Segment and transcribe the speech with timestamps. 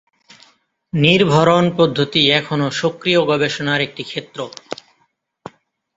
[0.93, 4.39] নির্ভরণ পদ্ধতি এখনো সক্রিয় গবেষণার একটি ক্ষেত্র।